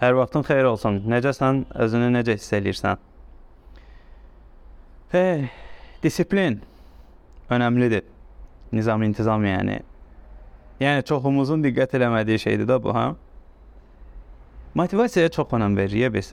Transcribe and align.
Hər 0.00 0.14
vaxtın 0.16 0.46
xeyir 0.48 0.64
olsun. 0.64 1.02
Necəsən? 1.12 1.66
Özünü 1.84 2.06
necə 2.14 2.38
hiss 2.38 2.54
eləyirsən? 2.56 3.00
Hey, 5.12 5.50
disiplin 6.00 6.62
önəmlidir. 7.52 8.06
Nizam, 8.72 9.04
intizam 9.04 9.44
yəni. 9.44 9.82
Yəni 10.80 11.04
çoxumuzun 11.04 11.60
diqqət 11.66 11.98
eləmədiyi 12.00 12.40
şeydir 12.46 12.70
də 12.70 12.80
bu, 12.80 12.94
ha? 12.96 13.10
Motivasiyaya 14.80 15.28
çox 15.36 15.52
önəm 15.58 15.76
veririk 15.76 16.14
biz. 16.16 16.32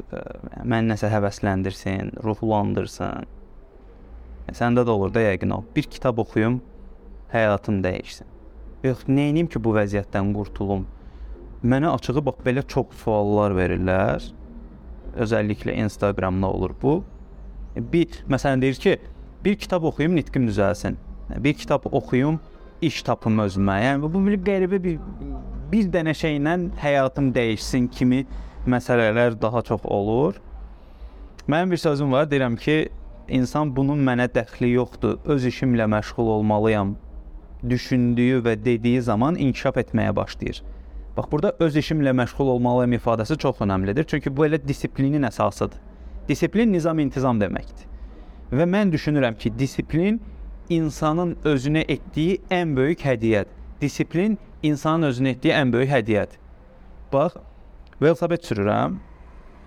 Mən 0.64 0.88
nəsə 0.88 1.12
həvəsləndirsin, 1.12 2.16
ruhlandırsın. 2.24 3.28
Səndə 4.56 4.88
də 4.88 4.96
olur 4.96 5.12
da 5.12 5.28
yəqin 5.28 5.52
o. 5.52 5.66
Bir 5.76 5.92
kitab 5.92 6.24
oxuyum, 6.24 6.62
həyatım 7.34 7.84
dəyişsin. 7.84 8.32
Yox, 8.88 9.10
nə 9.12 9.34
edim 9.34 9.52
ki, 9.52 9.60
bu 9.60 9.76
vəziyyətdən 9.76 10.32
qurtulum? 10.38 10.88
Mənə 11.64 11.90
açığı 11.90 12.22
bax 12.22 12.44
belə 12.46 12.62
çox 12.70 12.92
suallar 13.02 13.56
verirlər. 13.58 14.22
Özəlliklə 15.18 15.74
Instagramda 15.82 16.52
olur 16.54 16.76
bu. 16.82 17.00
Bir 17.76 18.20
məsələn 18.30 18.62
deyir 18.62 18.78
ki, 18.82 18.98
bir 19.46 19.56
kitab 19.58 19.84
oxuyum, 19.90 20.14
nitqim 20.16 20.46
düzəlsin. 20.50 20.98
Bir 21.42 21.54
kitab 21.54 21.86
oxuyum, 21.92 22.40
iş 22.82 23.02
tapım 23.04 23.40
özümə. 23.42 23.80
Yəni 23.84 24.06
bu 24.14 24.22
bir 24.28 24.38
qəribə 24.46 24.82
bir 24.84 25.00
bir 25.72 25.90
dənə 25.92 26.14
şeylə 26.16 26.54
həyatım 26.78 27.34
dəyişsin 27.34 27.90
kimi 27.90 28.26
məsələlər 28.68 29.42
daha 29.42 29.62
çox 29.62 29.82
olur. 29.84 30.38
Mənim 31.48 31.72
bir 31.72 31.82
sözüm 31.82 32.12
var, 32.12 32.30
deyirəm 32.30 32.56
ki, 32.56 32.90
insan 33.30 33.76
bunun 33.76 34.00
mənə 34.06 34.30
dəxli 34.30 34.76
yoxdur. 34.76 35.18
Öz 35.26 35.46
işimlə 35.46 35.90
məşğul 35.90 36.30
olmalıyam 36.38 36.96
düşündüyü 37.70 38.44
və 38.46 38.60
dediyi 38.64 39.02
zaman 39.02 39.36
inkişaf 39.36 39.78
etməyə 39.78 40.16
başlayır. 40.16 40.62
Bax 41.18 41.32
burada 41.32 41.56
öz 41.60 41.76
işimlə 41.82 42.12
məşğul 42.14 42.52
olmalıyam 42.54 42.94
ifadəsi 42.94 43.38
çox 43.42 43.62
əhəmilidir. 43.66 44.06
Çünki 44.06 44.30
bu 44.38 44.46
elə 44.46 44.60
disiplinin 44.68 45.24
əsasıdır. 45.26 45.80
Disiplin 46.30 46.70
nizam-intizam 46.74 47.40
deməkdir. 47.42 47.88
Və 48.52 48.68
mən 48.70 48.92
düşünürəm 48.94 49.38
ki, 49.42 49.52
disiplin 49.60 50.20
insanın 50.70 51.34
özünə 51.44 51.86
etdiyi 51.88 52.38
ən 52.54 52.76
böyük 52.78 53.02
hədiyyədir. 53.08 53.50
Disiplin 53.82 54.38
insanın 54.64 55.10
özünə 55.10 55.34
etdiyi 55.34 55.56
ən 55.58 55.74
böyük 55.74 55.90
hədiyyədir. 55.96 56.38
Bax, 57.14 57.42
velosiped 58.02 58.46
sürürəm. 58.46 59.02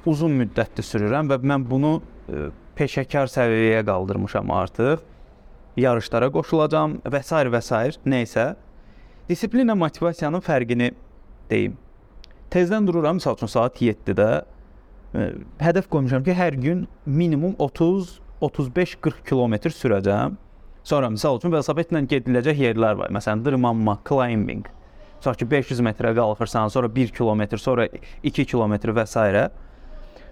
Uzun 0.06 0.39
müddətdir 0.39 0.87
sürürəm 0.87 1.28
və 1.33 1.43
mən 1.43 1.67
bunu 1.71 1.97
e, 1.98 2.47
peşəkar 2.78 3.27
səviyyəyə 3.27 3.83
qaldırmışam 3.91 4.51
artıq. 4.55 5.03
Yarışlara 5.77 6.31
qoşulacam 6.31 7.01
və 7.05 7.27
s. 7.27 7.45
və 7.59 7.61
s. 7.61 8.01
nəysə. 8.06 8.51
Disiplinlə 9.28 9.75
motivasiyanın 9.75 10.43
fərqini 10.47 10.93
deyim. 11.51 11.77
Tezdən 12.51 12.87
dururam, 12.89 13.20
məsəl 13.20 13.37
üçün 13.39 13.51
saat 13.51 13.79
7-də 13.83 14.31
ə, 14.41 14.43
e, 15.15 15.29
hədəf 15.62 15.87
qoymuşam 15.93 16.25
ki, 16.27 16.34
hər 16.34 16.59
gün 16.62 16.87
minimum 17.06 17.55
30 17.59 18.19
35-40 18.41 19.25
kilometr 19.29 19.73
sürəcəm. 19.75 20.37
Sonra 20.87 21.11
məsəl 21.12 21.39
üçün 21.39 21.53
velosipedlə 21.53 22.03
gediləcək 22.09 22.62
yerlər 22.65 22.97
var. 22.98 23.11
Məsələn, 23.12 23.45
dırmanma, 23.45 23.98
climbing. 24.09 24.65
Məsəl 25.21 25.37
ki, 25.37 25.48
500 25.51 25.83
metrə 25.84 26.15
qalxırsan, 26.17 26.73
sonra 26.73 26.89
1 26.95 27.12
kilometr, 27.17 27.61
sonra 27.61 27.87
2 28.25 28.47
kilometr 28.48 28.95
və 28.97 29.05
s. 29.06 29.45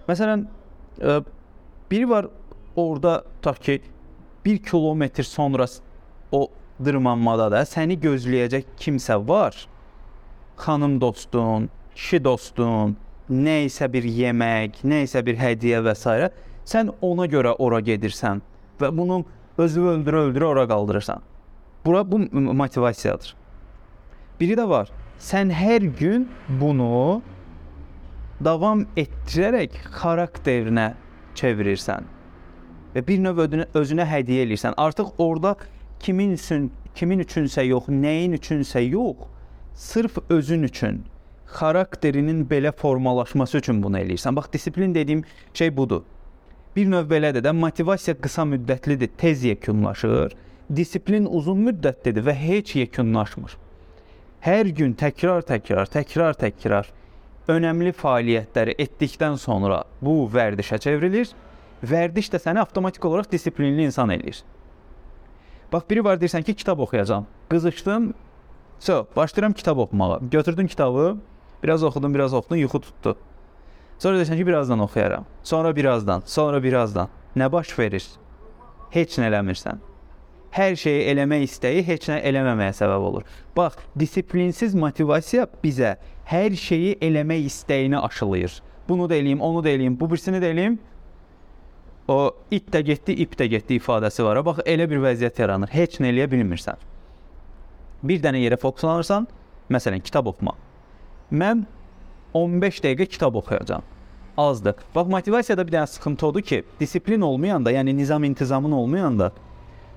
Məsələn, 0.09 0.47
ə, 1.05 1.21
biri 1.91 2.09
var 2.09 2.31
orada 2.77 3.21
tutaq 3.43 3.61
ki, 3.67 3.81
1 4.49 4.63
kilometr 4.65 5.29
sonra 5.29 5.67
o 6.33 6.47
dırmanmada 6.85 7.51
da 7.53 7.65
səni 7.69 7.99
gözləyəcək 8.01 8.73
kimsə 8.81 9.19
var 9.29 9.57
xanım 10.59 11.01
dostun, 11.01 11.71
kişi 11.95 12.25
dostun, 12.25 12.97
nə 13.31 13.65
isə 13.69 13.89
bir 13.93 14.05
yemək, 14.05 14.83
nə 14.85 15.03
isə 15.07 15.23
bir 15.25 15.39
hədiyyə 15.39 15.83
və 15.87 15.95
s. 15.95 16.31
sən 16.69 16.93
ona 17.01 17.27
görə 17.27 17.55
ora 17.59 17.81
gedirsən 17.81 18.43
və 18.81 18.91
bunu 18.97 19.25
özü 19.59 19.81
öldürə-öldürə 19.95 20.45
ora 20.45 20.69
qaldırırsan. 20.69 21.23
Bura 21.85 22.05
bu 22.11 22.19
motivasiyadır. 22.35 23.35
Biri 24.41 24.57
də 24.59 24.69
var. 24.69 24.91
Sən 25.19 25.51
hər 25.51 25.83
gün 25.99 26.29
bunu 26.61 27.23
davam 28.45 28.85
etdirərək 28.97 29.75
xarakterinə 29.97 30.93
çevirirsən 31.35 32.07
və 32.95 33.03
bir 33.07 33.19
növ 33.23 33.41
özünə 33.75 34.07
hədiyyə 34.07 34.47
eləyirsən. 34.47 34.77
Artıq 34.77 35.19
orada 35.19 35.57
kimin 36.01 36.37
üçün, 36.37 36.71
kimin 36.95 37.25
üçünsə 37.25 37.65
yox, 37.67 37.89
nəyin 37.89 38.37
üçünsə 38.39 38.83
yox, 38.85 39.27
sırf 39.79 40.19
özün 40.31 40.63
üçün, 40.63 41.05
xarakterinin 41.47 42.47
belə 42.51 42.73
formalaşması 42.73 43.59
üçün 43.59 43.83
bunu 43.83 43.99
eləyirsən. 43.99 44.37
Bax, 44.37 44.53
disiplin 44.53 44.95
dediyim 44.95 45.25
şey 45.55 45.77
budur. 45.77 46.03
Bir 46.77 46.91
növ 46.91 47.07
belədir 47.11 47.45
də, 47.47 47.53
motivasiya 47.53 48.17
qısa 48.21 48.43
müddətlidir, 48.43 49.11
tez 49.19 49.45
yekunlaşır. 49.45 50.35
Disiplin 50.77 51.27
uzun 51.31 51.63
müddətlidir 51.69 52.27
və 52.27 52.35
heç 52.35 52.75
yekunlaşmır. 52.77 53.57
Hər 54.43 54.75
gün 54.75 54.99
təkrar, 54.99 55.47
təkrar, 55.47 55.87
təkrar, 55.87 56.35
təkrar 56.35 56.91
önəmli 57.49 57.95
fəaliyyətləri 57.95 58.75
etdikdən 58.83 59.39
sonra 59.39 59.85
bu 60.03 60.25
vərdişə 60.35 60.83
çevrilir. 60.83 61.31
Vərdiş 61.83 62.35
də 62.35 62.43
səni 62.43 62.59
avtomatik 62.59 63.05
olaraq 63.05 63.31
disiplinli 63.31 63.87
insan 63.87 64.11
eləyir. 64.11 64.43
Bax, 65.73 65.87
biri 65.91 66.05
var 66.05 66.19
deyirsən 66.19 66.43
ki, 66.43 66.55
kitab 66.55 66.79
oxuyacağam. 66.83 67.27
Qızışdım, 67.51 68.15
So, 68.81 69.07
başlayıram 69.17 69.53
kitab 69.53 69.79
oxumağa. 69.79 70.19
Götürdüm 70.31 70.67
kitabı, 70.67 71.17
biraz 71.63 71.83
oxudum, 71.83 72.15
biraz 72.15 72.35
oxudum, 72.35 72.57
yuxu 72.57 72.81
tutdu. 72.81 73.17
Sonra 73.99 74.21
desən 74.23 74.37
ki, 74.37 74.47
birazdan 74.47 74.79
oxuyaram. 74.79 75.25
Sonra 75.43 75.77
birazdan, 75.77 76.23
sonra 76.27 76.63
birazdan. 76.63 77.09
Nə 77.37 77.53
baş 77.53 77.79
verir? 77.79 78.05
Heç 78.91 79.19
nə 79.19 79.27
eləmirsən. 79.31 79.81
Hər 80.55 80.77
şeyi 80.77 81.09
eləmək 81.13 81.43
istəyi 81.45 81.83
heç 81.85 82.07
nə 82.09 82.21
eləməməyə 82.31 82.73
səbəb 82.79 83.07
olur. 83.11 83.25
Bax, 83.57 83.75
disiplinsiz 83.99 84.75
motivasiya 84.75 85.49
bizə 85.65 85.97
hər 86.31 86.55
şeyi 86.57 86.95
eləmək 87.03 87.51
istəyini 87.51 87.99
aşılayır. 87.99 88.63
Bunu 88.89 89.09
da 89.11 89.15
eləyim, 89.15 89.41
onu 89.41 89.65
da 89.65 89.69
eləyim, 89.69 89.99
bu 90.01 90.11
birisini 90.11 90.39
də 90.39 90.53
eləyim. 90.55 90.79
O 92.09 92.31
it 92.51 92.71
də 92.73 92.81
getdi, 92.81 93.13
ip 93.13 93.35
də 93.37 93.51
getdi 93.51 93.77
ifadəsi 93.83 94.25
var. 94.25 94.41
Bax, 94.47 94.63
elə 94.65 94.87
bir 94.91 95.03
vəziyyət 95.03 95.43
yaranır. 95.43 95.75
Heç 95.75 95.99
nə 96.01 96.15
eləyə 96.15 96.31
bilmirsən 96.31 96.79
bir 98.03 98.23
dənə 98.23 98.41
yerə 98.43 98.59
fokuslanırsan, 98.61 99.27
məsələn, 99.73 100.03
kitab 100.05 100.29
oxumaq. 100.31 100.57
Mən 101.31 101.65
15 102.35 102.83
dəqiqə 102.85 103.07
kitab 103.07 103.35
oxuyacağam. 103.41 103.83
Azdır. 104.39 104.75
Bax, 104.95 105.09
motivasiyada 105.11 105.67
bir 105.67 105.73
dənə 105.73 105.87
sıxıntı 105.87 106.27
odur 106.27 106.43
ki, 106.43 106.65
disiplin 106.81 107.21
olmayanda, 107.21 107.73
yəni 107.73 107.97
nizam 107.97 108.25
intizamın 108.25 108.73
olmayanda 108.73 109.33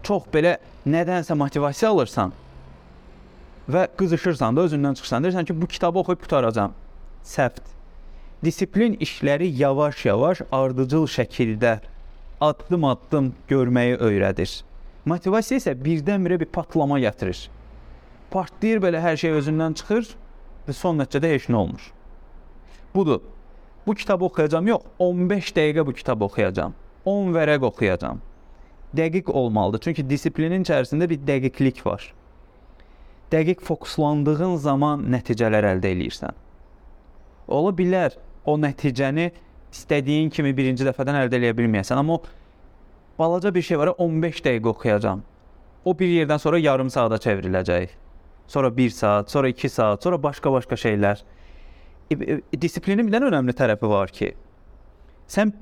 çox 0.04 0.26
belə 0.34 0.58
nədənsə 0.88 1.38
motivasiya 1.38 1.92
alırsan 1.92 2.34
və 3.70 3.86
qızışırsan 3.98 4.58
da 4.58 4.66
özündən 4.66 4.98
çıxırsan. 4.98 5.24
Deyirsən 5.24 5.46
ki, 5.46 5.62
bu 5.62 5.68
kitabı 5.68 6.00
oxuyub 6.00 6.26
qutaracağam. 6.26 6.74
Səhvdir. 7.24 7.70
Disiplin 8.44 8.98
işləri 8.98 9.52
yavaş-yavaş, 9.62 10.42
ardıcıl 10.52 11.06
şəkildə 11.06 11.78
addım-addım 12.42 13.34
görməyi 13.50 14.00
öyrədir. 14.02 14.64
Motivasiya 15.06 15.62
isə 15.62 15.78
birdən-birə 15.78 16.40
bir 16.42 16.50
patlama 16.50 16.98
gətirir 17.00 17.46
partlayır 18.32 18.82
belə 18.84 19.02
hər 19.04 19.20
şey 19.20 19.36
özündən 19.40 19.76
çıxır 19.80 20.14
və 20.68 20.76
son 20.76 21.00
nəticədə 21.02 21.34
heç 21.34 21.50
nə 21.52 21.60
olmur. 21.60 21.84
Budur. 22.96 23.22
Bu 23.88 23.96
kitabı 23.96 24.26
oxuyacağam, 24.26 24.68
yox, 24.68 24.82
15 25.00 25.52
dəqiqə 25.58 25.86
bu 25.86 25.94
kitabı 25.94 26.26
oxuyacağam. 26.26 26.74
10 27.06 27.32
vərəq 27.36 27.66
oxuyacağam. 27.66 28.20
Dəqiq 28.96 29.32
olmalıdır. 29.32 29.80
Çünki 29.80 30.10
disiplinin 30.10 30.64
içərisində 30.64 31.10
bir 31.10 31.20
dəqiqlik 31.28 31.86
var. 31.86 32.14
Dəqiq 33.32 33.64
fokuslandığın 33.66 34.56
zaman 34.62 35.08
nəticələr 35.12 35.66
əldə 35.74 35.96
eləyirsən. 35.96 36.36
Ola 37.48 37.72
bilər 37.76 38.20
o 38.46 38.58
nəticəni 38.60 39.32
istədiyin 39.72 40.30
kimi 40.30 40.54
birinci 40.56 40.86
dəfədən 40.86 41.24
əldə 41.24 41.40
edə 41.40 41.56
bilməyəsən, 41.58 41.98
amma 41.98 42.20
o 42.20 42.22
balaca 43.20 43.54
bir 43.56 43.66
şey 43.66 43.80
var, 43.80 43.96
15 43.98 44.44
dəqiqə 44.46 44.72
oxuyacağam. 44.76 45.24
O 45.86 45.98
bir 46.00 46.08
yerdən 46.08 46.40
sonra 46.40 46.60
yarım 46.60 46.90
saata 46.90 47.16
çevriləcək 47.16 47.98
sonra 48.48 48.78
1 48.78 48.90
saat, 48.90 49.32
sonra 49.32 49.48
2 49.48 49.70
saat, 49.70 50.04
sonra 50.04 50.24
başqa-başqa 50.24 50.76
şeylər. 50.76 51.22
E, 52.12 52.16
e, 52.16 52.62
disiplinin 52.62 53.08
bir 53.08 53.16
dənə 53.16 53.30
önəmli 53.32 53.56
tərəfi 53.56 53.90
var 53.90 54.12
ki, 54.12 54.34
sən 55.28 55.54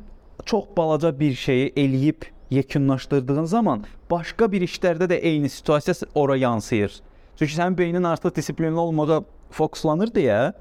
çox 0.46 0.70
balaca 0.78 1.12
bir 1.20 1.34
şeyi 1.34 1.74
eləyib 1.76 2.30
yekunlaşdırdığın 2.50 3.46
zaman 3.46 3.84
başqa 4.12 4.52
bir 4.52 4.66
işlərdə 4.66 5.10
də 5.12 5.20
eyni 5.22 5.50
situasiya 5.50 5.96
ora 6.16 6.38
yansıyır. 6.38 7.02
Çünki 7.36 7.54
sənin 7.54 7.78
beynin 7.78 8.04
artıq 8.04 8.36
disiplinli 8.36 8.80
olmağa 8.80 9.22
fokuslanır 9.52 10.12
deyə 10.16 10.54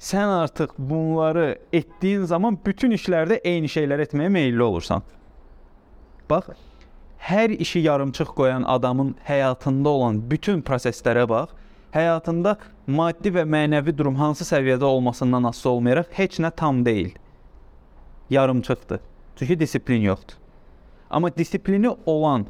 sən 0.00 0.30
artıq 0.32 0.72
bunları 0.78 1.58
etdiyin 1.72 2.24
zaman 2.24 2.58
bütün 2.66 2.94
işlərdə 2.96 3.40
eyni 3.44 3.68
şeylər 3.68 4.06
etməyə 4.06 4.28
meylli 4.32 4.62
olursan. 4.62 5.02
Bax, 6.30 6.54
hər 7.20 7.50
işi 7.50 7.78
yarımçıq 7.78 8.34
qoyan 8.36 8.62
adamın 8.62 9.14
həyatında 9.28 9.88
olan 9.88 10.20
bütün 10.30 10.62
proseslərə 10.62 11.28
bax 11.28 11.52
həyatında 11.94 12.56
maddi 12.86 13.32
və 13.34 13.44
mənəvi 13.44 13.96
durum 13.96 14.16
hansı 14.16 14.44
səviyyədə 14.44 14.84
olmasından 14.84 15.44
asılı 15.50 15.72
olmayaraq 15.72 16.12
heç 16.16 16.38
nə 16.40 16.50
tam 16.56 16.84
deyil. 16.84 17.10
Yarımçıqdır. 18.30 19.00
Çünki 19.36 19.60
disiplin 19.60 20.00
yoxdur. 20.00 20.34
Amma 21.10 21.36
disiplini 21.36 21.90
olan 22.06 22.46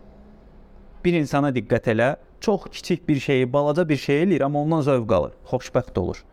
bir 1.05 1.15
insana 1.15 1.49
diqqət 1.51 1.87
elə, 1.95 2.17
çox 2.41 2.65
kiçik 2.73 3.09
bir 3.09 3.21
şeyi, 3.21 3.53
balaca 3.53 3.89
bir 3.89 3.97
şey 3.97 4.23
eləyir, 4.23 4.45
amma 4.45 4.63
ondan 4.63 4.81
zövq 4.81 5.15
alır, 5.15 5.33
xoşbəxt 5.51 5.99
olur. 5.99 6.25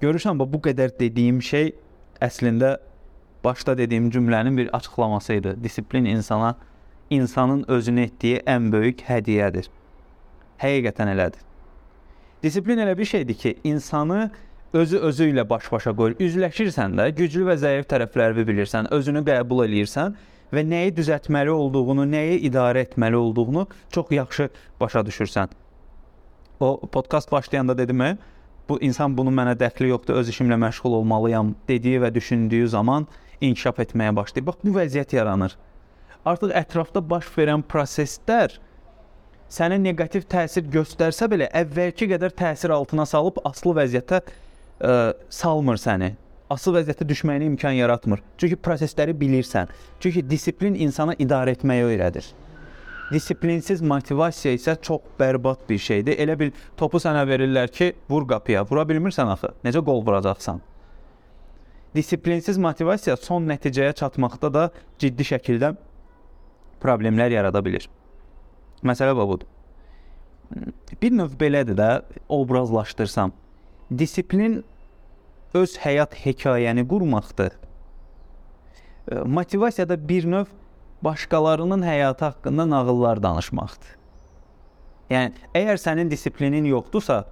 Görürsən 0.00 0.38
bu 0.38 0.60
qədər 0.64 0.98
dediyim 0.98 1.42
şey 1.42 1.74
əslində 2.20 2.78
başda 3.44 3.78
dediyim 3.78 4.10
cümlənin 4.10 4.56
bir 4.56 4.76
açıqlaması 4.76 5.32
idi. 5.32 5.56
Disiplin 5.62 6.04
insana 6.04 6.56
insanın 7.10 7.62
özünə 7.68 8.08
etdiyi 8.08 8.42
ən 8.46 8.72
böyük 8.72 9.02
hədiyyədir. 9.08 9.68
Həqiqətən 10.62 11.12
elədir. 11.14 11.44
Disiplin 12.42 12.78
elə 12.78 12.98
bir 12.98 13.04
şeydir 13.04 13.34
ki, 13.34 13.54
insanı 13.64 14.30
özü 14.72 14.98
özü 14.98 15.30
ilə 15.32 15.48
baş-başa 15.50 15.94
qoyur. 15.96 16.16
Üzləşirsən 16.22 16.96
də, 16.98 17.10
güclü 17.18 17.46
və 17.48 17.56
zəif 17.58 17.86
tərəflərini 17.90 18.44
bilirsən, 18.46 18.90
özünü 18.94 19.24
qəbul 19.26 19.64
eləyirsən 19.66 20.16
və 20.52 20.64
nəyi 20.64 20.94
düzəltməli 20.96 21.50
olduğunu, 21.50 22.06
nəyi 22.12 22.40
idarə 22.50 22.84
etməli 22.86 23.16
olduğunu 23.16 23.66
çox 23.90 24.12
yaxşı 24.12 24.48
başa 24.80 25.00
düşürsən. 25.00 25.48
O 26.60 26.80
podkast 26.92 27.32
başlayanda 27.32 27.78
dedimmi? 27.78 28.18
Bu 28.68 28.80
insan 28.82 29.16
bunu 29.16 29.30
mənə 29.30 29.54
dəxli 29.58 29.88
yoxdur, 29.88 30.14
öz 30.14 30.28
işimlə 30.28 30.58
məşğul 30.60 31.00
olmalıyam 31.00 31.54
dediyi 31.68 32.00
və 32.00 32.14
düşündüyü 32.14 32.68
zaman 32.68 33.06
inkişaf 33.40 33.78
etməyə 33.78 34.16
başlayır. 34.16 34.46
Bax 34.46 34.54
bu 34.64 34.74
vəziyyət 34.76 35.16
yaranır. 35.16 35.56
Artıq 36.26 36.54
ətrafda 36.56 37.02
baş 37.10 37.28
verən 37.36 37.62
proseslər 37.62 38.56
sənə 39.52 39.78
neqativ 39.80 40.26
təsir 40.28 40.66
göstərsə 40.72 41.28
belə 41.30 41.48
əvvəlki 41.56 42.08
qədər 42.10 42.34
təsir 42.36 42.74
altına 42.74 43.06
salıb 43.08 43.38
aslı 43.48 43.74
vəziyyətə 43.78 44.20
ə, 44.20 44.96
salmır 45.30 45.78
səni. 45.80 46.14
Asıl 46.50 46.74
vəziyyətə 46.78 47.04
düşməyinə 47.08 47.48
imkan 47.52 47.76
yaratmır. 47.76 48.22
Çünki 48.40 48.56
prosesləri 48.56 49.14
bilirsən. 49.20 49.68
Çünki 50.00 50.24
disiplin 50.30 50.76
insana 50.80 51.14
idarə 51.20 51.52
etməyi 51.56 51.84
öyrədir. 51.90 52.28
Disiplinsiz 53.12 53.80
motivasiya 53.80 54.52
isə 54.56 54.74
çox 54.84 55.04
bərbad 55.20 55.62
bir 55.68 55.78
şeydir. 55.80 56.16
Elə 56.20 56.36
bil 56.40 56.50
topu 56.76 57.00
sənə 57.00 57.24
verirlər 57.28 57.70
ki, 57.72 57.94
vur 58.08 58.26
qapıya. 58.28 58.66
Vura 58.68 58.84
bilmirsən 58.88 59.32
axı. 59.32 59.52
Necə 59.64 59.80
qol 59.84 60.02
vuracaqsan? 60.04 60.60
Disiplinsiz 61.96 62.58
motivasiya 62.60 63.16
son 63.16 63.48
nəticəyə 63.48 63.94
çatmaqda 63.96 64.52
da 64.54 64.64
ciddi 65.00 65.24
şəkildə 65.24 65.72
problemlər 66.82 67.32
yarada 67.34 67.64
bilir. 67.64 67.88
Məsələ 68.82 69.14
budur. 69.16 69.46
Bir 71.02 71.12
növ 71.12 71.34
belədir 71.40 71.76
də 71.76 71.90
obrazlaşdırsam. 72.28 73.32
Disiplin 73.98 74.62
öz 75.54 75.76
həyat 75.82 76.14
hekayəni 76.24 76.86
qurmaqdır. 76.88 77.52
Motivasiya 79.24 79.88
da 79.88 79.96
bir 80.08 80.24
növ 80.24 80.46
başqalarının 81.02 81.82
həyatı 81.82 82.24
haqqında 82.24 82.70
nağıllar 82.70 83.22
danışmaqdır. 83.22 83.96
Yəni 85.10 85.32
əgər 85.56 85.80
sənin 85.80 86.10
disiplinin 86.10 86.66
yoxdursa, 86.68 87.22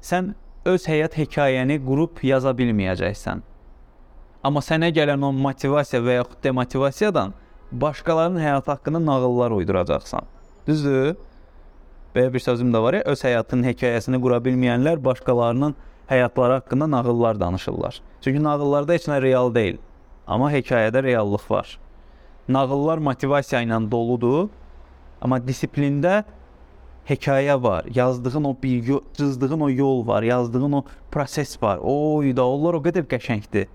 sən 0.00 0.32
öz 0.64 0.86
həyat 0.88 1.16
hekayəni 1.18 1.76
qurub 1.84 2.22
yaza 2.24 2.54
bilməyəcəksən. 2.56 3.42
Amma 4.42 4.62
sənə 4.64 4.88
gələn 4.96 5.20
o 5.26 5.32
motivasiya 5.36 6.00
və 6.00 6.16
yaxud 6.20 6.40
demotivasiyadan 6.44 7.34
başqalarının 7.72 8.40
həyatı 8.40 8.70
haqqında 8.70 9.06
nağıllar 9.06 9.50
uyduracaqsan. 9.50 10.22
Düzdür? 10.66 11.16
Belə 12.14 12.32
bir 12.32 12.38
sözüm 12.38 12.72
də 12.74 12.82
var 12.82 12.94
ya, 12.94 13.02
öz 13.06 13.22
həyatının 13.24 13.68
hekayəsini 13.70 14.18
qura 14.20 14.40
bilməyənlər 14.42 15.04
başqalarının 15.04 15.76
həyatları 16.10 16.52
haqqında 16.58 16.90
nağıllar 16.90 17.40
danışırlar. 17.40 18.00
Çünki 18.20 18.42
nağıllarda 18.42 18.92
heç 18.92 19.06
nə 19.08 19.22
real 19.22 19.54
deyil. 19.54 19.78
Amma 20.26 20.50
hekayədə 20.52 21.02
reallıq 21.02 21.50
var. 21.50 21.78
Nağıllar 22.48 22.98
motivasiya 22.98 23.62
ilə 23.62 23.78
doludur, 23.90 24.48
amma 25.22 25.38
disiplində 25.38 26.24
hekayə 27.08 27.62
var. 27.62 27.86
Yazdığın 27.94 28.44
o 28.44 28.56
bilgi, 28.62 28.98
cızdığın 29.14 29.60
o 29.60 29.70
yol 29.70 30.06
var, 30.06 30.22
yazdığın 30.22 30.72
o 30.72 30.84
proses 31.12 31.62
var. 31.62 31.78
Oy 31.82 32.36
da 32.36 32.46
onlar 32.46 32.74
o 32.74 32.82
qədər 32.82 33.06
qəşəngdir. 33.06 33.66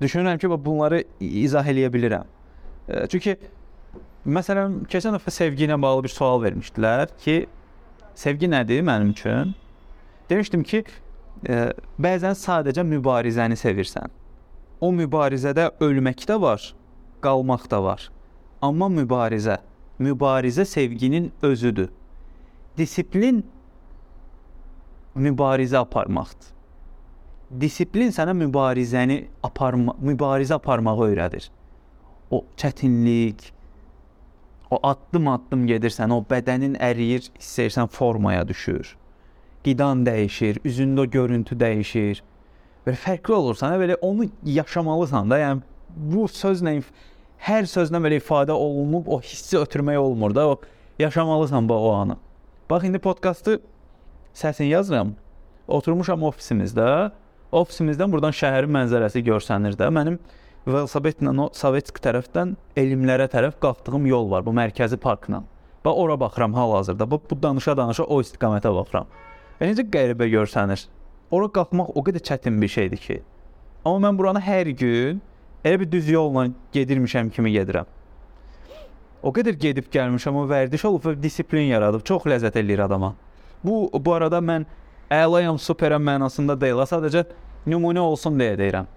Düşünürəm 0.00 0.38
ki, 0.38 0.50
bunları 0.50 1.04
izah 1.20 1.66
eləyə 1.66 1.88
bilirəm. 1.92 2.28
Çünki 2.84 3.36
məsələn, 4.28 4.82
keçən 4.92 5.16
dəfə 5.16 5.32
sevgi 5.32 5.64
ilə 5.64 5.78
bağlı 5.80 6.04
bir 6.04 6.12
sual 6.12 6.42
vermişdilər 6.42 7.14
ki, 7.22 7.36
sevgi 8.14 8.50
nədir 8.50 8.84
mənim 8.84 9.14
üçün? 9.14 9.54
Demişdim 10.28 10.64
ki, 10.68 10.82
ə, 11.48 11.72
bəzən 12.00 12.36
sadəcə 12.36 12.84
mübarizəni 12.88 13.56
sevirsən. 13.56 14.12
O 14.84 14.92
mübarizədə 14.92 15.70
ölmək 15.80 16.26
də 16.28 16.36
var, 16.40 16.66
qalmaq 17.24 17.70
da 17.72 17.80
var. 17.84 18.10
Amma 18.60 18.90
mübarizə, 18.92 19.58
mübarizə 19.98 20.64
sevginin 20.68 21.32
özüdür. 21.42 21.88
Disiplin 22.76 23.44
mübarizə 25.16 25.80
aparmaqdır. 25.80 26.52
Disiplin 27.60 28.10
sənə 28.12 28.32
mübarizəni 28.36 29.22
aparma, 29.46 29.94
mübarizə 30.02 30.58
aparmağı 30.58 31.08
öyrədir 31.08 31.52
o 32.34 32.44
çətinlik, 32.60 33.50
o 34.70 34.78
addım-addım 34.82 35.66
gedirsən, 35.70 36.12
o 36.14 36.22
bədənin 36.30 36.76
əriyir, 36.82 37.28
hiss 37.38 37.58
edirsən 37.62 37.90
formaya 37.92 38.46
düşür. 38.48 38.96
Qidan 39.64 40.04
dəyişir, 40.06 40.60
üzündə 40.66 41.06
o 41.06 41.10
görüntü 41.10 41.56
dəyişir. 41.60 42.22
Və 42.84 42.94
fərqli 43.00 43.32
olursan, 43.32 43.78
belə 43.80 43.96
onu 44.04 44.28
yaşamalısan 44.44 45.30
da. 45.30 45.38
Yəni 45.40 45.62
bu 46.12 46.26
sözlə 46.28 46.76
hər 47.46 47.68
sözlə 47.68 48.00
belə 48.04 48.20
ifadə 48.20 48.52
olunub 48.52 49.08
o 49.08 49.20
hissi 49.24 49.58
ötürmək 49.60 49.98
olmur 50.00 50.34
da. 50.34 50.48
O 50.48 50.60
yaşamalısan 50.98 51.68
bu 51.68 51.74
o 51.74 51.92
anı. 51.92 52.16
Bax 52.70 52.84
indi 52.84 52.98
podkastı 52.98 53.60
səsini 54.34 54.72
yazıram. 54.72 55.14
Oturmuşam 55.68 56.22
ofisimizdə. 56.28 57.10
Ofisimizdən 57.52 58.12
buradan 58.12 58.34
şəhərin 58.34 58.72
mənzərəsi 58.74 59.22
görsənir 59.24 59.78
də. 59.80 59.88
Mənim 59.92 60.18
velosipedlə 60.64 61.32
o 61.44 61.50
Sovetsk 61.52 61.98
tərəfdən 62.04 62.54
elmlərə 62.80 63.26
tərəf 63.32 63.58
qalxdığım 63.60 64.06
yol 64.08 64.30
var, 64.30 64.44
bu 64.46 64.54
mərkəzi 64.56 64.96
parkla. 65.00 65.42
Və 65.84 65.92
ora 65.92 66.16
baxıram 66.20 66.54
hal-hazırda. 66.56 67.04
Bu, 67.10 67.20
bu 67.30 67.36
danışa-danışa 67.42 68.06
o 68.08 68.20
istiqamətə 68.24 68.72
baxıram. 68.72 69.10
Və 69.60 69.68
necə 69.68 69.84
qəribə 69.84 70.30
görsənir. 70.32 70.86
Ora 71.30 71.50
qalxmaq 71.52 71.92
o 71.92 72.04
qədər 72.06 72.24
çətin 72.24 72.56
bir 72.60 72.72
şeydir 72.72 73.02
ki. 73.02 73.18
Amma 73.84 74.08
mən 74.08 74.18
buranı 74.18 74.40
hər 74.40 74.72
gün 74.72 75.20
elə 75.64 75.82
bir 75.82 75.90
düz 75.92 76.08
yolla 76.08 76.46
gedirmişəm 76.72 77.28
kimi 77.34 77.52
gedirəm. 77.58 77.90
O 79.24 79.32
qədər 79.32 79.56
gedib 79.60 79.92
gəlmişəm, 79.92 80.40
o 80.40 80.48
vərdiş 80.48 80.88
olub 80.88 81.04
və 81.04 81.14
disiplin 81.20 81.68
yaradıb. 81.68 82.04
Çox 82.04 82.24
ləzzət 82.28 82.56
eləyir 82.60 82.86
adama. 82.88 83.14
Bu 83.64 83.88
bu 83.92 84.16
arada 84.16 84.40
mən 84.40 84.64
əlayam, 85.12 85.60
superəm 85.60 86.04
mənasında 86.04 86.56
deyil, 86.60 86.80
sadəcə 86.88 87.26
nümunə 87.68 88.00
olsun 88.04 88.40
deyə 88.40 88.56
deyirəm 88.60 88.88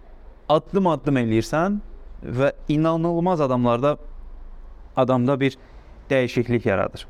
addım-addım 0.49 1.17
eləyirsən 1.23 1.79
və 2.23 2.51
inanılmaz 2.71 3.41
adamlarda 3.41 3.97
adamda 4.95 5.39
bir 5.39 5.57
dəyişiklik 6.09 6.65
yaradır. 6.65 7.07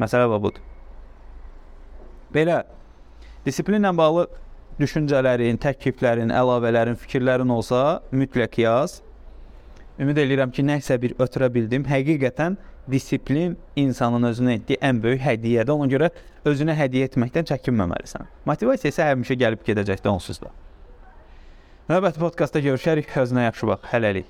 Məsələ 0.00 0.28
budur. 0.42 0.60
Belə 2.34 2.62
disiplinlə 3.46 3.90
bağlı 3.96 4.28
düşüncələrin, 4.80 5.58
təkliflərin, 5.60 6.32
əlavələrin, 6.32 6.96
fikirlərin 6.96 7.50
olsa, 7.52 8.00
mütləq 8.12 8.60
yaz. 8.62 9.00
Ümid 10.00 10.16
eləyirəm 10.16 10.52
ki, 10.54 10.64
nəsə 10.64 10.96
bir 11.02 11.16
ötürə 11.20 11.50
bildim. 11.52 11.84
Həqiqətən 11.84 12.56
disiplin 12.90 13.58
insanın 13.76 14.30
özünə 14.30 14.56
etdiyi 14.60 14.80
ən 14.84 15.02
böyük 15.02 15.20
hədiyyədir. 15.26 15.74
Ona 15.74 15.90
görə 15.92 16.08
özünə 16.48 16.76
hədiyyə 16.78 17.10
etməkdən 17.10 17.50
çəkinməməlisən. 17.50 18.30
Motivasiya 18.48 18.94
isə 18.94 19.10
həmişə 19.10 19.36
gəlib 19.42 19.66
gedəcəkdir 19.66 20.12
onsuz 20.12 20.40
da. 20.40 20.54
Növbəti 21.90 22.20
podkastda 22.22 22.60
görüşərik. 22.62 23.08
Özünə 23.18 23.48
yaxşı 23.48 23.66
bax. 23.66 23.88
Hələlik. 23.90 24.26